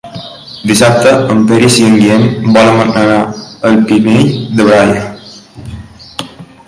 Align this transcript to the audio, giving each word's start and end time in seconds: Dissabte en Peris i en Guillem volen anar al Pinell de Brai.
Dissabte 0.69 1.11
en 1.33 1.43
Peris 1.51 1.77
i 1.81 1.85
en 1.89 1.97
Guillem 1.99 2.25
volen 2.57 2.95
anar 3.03 3.19
al 3.71 3.79
Pinell 3.93 4.33
de 4.59 4.67
Brai. 4.71 4.99